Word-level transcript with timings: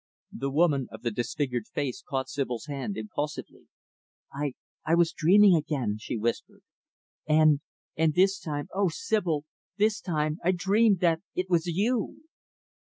The 0.31 0.49
woman 0.49 0.87
of 0.91 1.03
the 1.03 1.11
disfigured 1.11 1.67
face 1.67 2.01
caught 2.01 2.27
Sibyl's 2.27 2.65
hand, 2.65 2.97
impulsively. 2.97 3.67
"I 4.33 4.53
I 4.83 4.95
was 4.95 5.13
dreaming 5.13 5.53
again," 5.55 5.97
she 5.99 6.17
whispered, 6.17 6.63
"and 7.27 7.59
and 7.95 8.15
this 8.15 8.39
time 8.39 8.67
O 8.73 8.89
Sibyl 8.89 9.45
this 9.77 10.01
time, 10.01 10.39
I 10.43 10.53
dreamed 10.53 11.01
that 11.01 11.21
it 11.35 11.51
was 11.51 11.67
you." 11.67 12.17